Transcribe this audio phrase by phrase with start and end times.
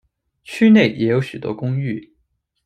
[0.43, 2.15] 区内也有许多公寓。